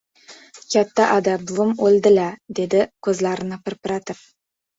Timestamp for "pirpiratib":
3.69-4.27